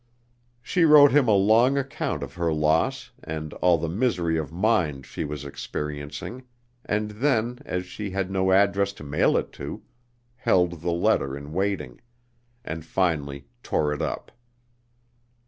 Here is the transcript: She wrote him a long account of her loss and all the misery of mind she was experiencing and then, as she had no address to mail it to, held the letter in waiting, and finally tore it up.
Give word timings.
She 0.63 0.83
wrote 0.83 1.11
him 1.11 1.27
a 1.27 1.35
long 1.35 1.77
account 1.77 2.23
of 2.23 2.33
her 2.33 2.51
loss 2.51 3.11
and 3.23 3.53
all 3.61 3.77
the 3.77 3.87
misery 3.87 4.35
of 4.35 4.51
mind 4.51 5.05
she 5.05 5.23
was 5.23 5.45
experiencing 5.45 6.41
and 6.83 7.11
then, 7.11 7.59
as 7.67 7.85
she 7.85 8.09
had 8.09 8.31
no 8.31 8.51
address 8.51 8.93
to 8.93 9.03
mail 9.03 9.37
it 9.37 9.51
to, 9.61 9.83
held 10.37 10.81
the 10.81 10.89
letter 10.89 11.37
in 11.37 11.53
waiting, 11.53 12.01
and 12.65 12.83
finally 12.83 13.45
tore 13.61 13.93
it 13.93 14.01
up. 14.01 14.31